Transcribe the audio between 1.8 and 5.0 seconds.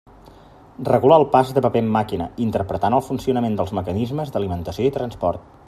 en màquina, interpretant el funcionament dels mecanismes d'alimentació i